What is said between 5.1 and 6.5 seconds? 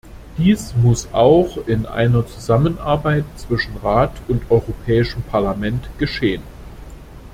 Parlament geschehen!